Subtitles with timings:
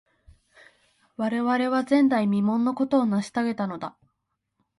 [1.15, 3.95] 我々は、前代未聞のことを成し遂げたのだ。